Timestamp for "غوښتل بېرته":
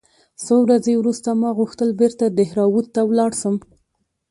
1.59-2.25